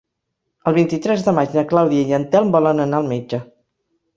[0.71, 3.45] El vint-i-tres de maig na Clàudia i en Telm volen anar al metge.